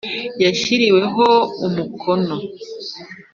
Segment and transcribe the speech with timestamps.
[0.43, 1.27] yashyiriweho
[1.65, 2.35] umukono